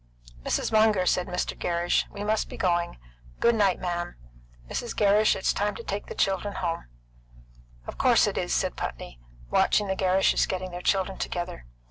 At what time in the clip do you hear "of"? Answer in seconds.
7.85-7.99